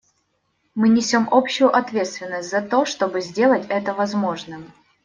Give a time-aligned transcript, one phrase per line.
[0.73, 4.71] Мы несем общую ответственность за то, чтобы сделать это возможным.